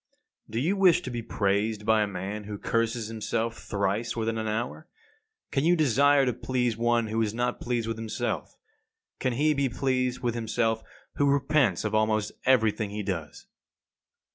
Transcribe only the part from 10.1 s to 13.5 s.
with himself who repents of almost everything he does?